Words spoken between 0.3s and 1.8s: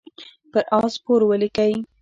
پر آس سپور ولیکئ.